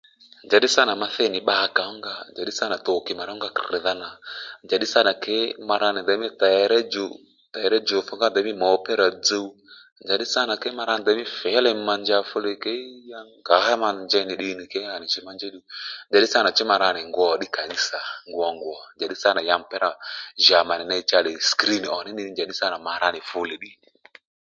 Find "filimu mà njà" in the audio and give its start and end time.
11.39-12.17